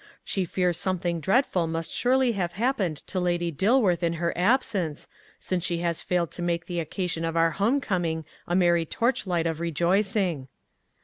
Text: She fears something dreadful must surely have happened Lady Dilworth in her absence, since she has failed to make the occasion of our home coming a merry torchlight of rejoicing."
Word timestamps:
She 0.23 0.45
fears 0.45 0.77
something 0.79 1.19
dreadful 1.19 1.67
must 1.67 1.91
surely 1.91 2.31
have 2.31 2.53
happened 2.53 3.03
Lady 3.13 3.51
Dilworth 3.51 4.01
in 4.01 4.13
her 4.13 4.35
absence, 4.35 5.07
since 5.39 5.63
she 5.63 5.77
has 5.81 6.01
failed 6.01 6.31
to 6.31 6.41
make 6.41 6.65
the 6.65 6.79
occasion 6.79 7.23
of 7.23 7.37
our 7.37 7.51
home 7.51 7.79
coming 7.79 8.25
a 8.47 8.55
merry 8.55 8.87
torchlight 8.87 9.45
of 9.45 9.59
rejoicing." 9.59 10.47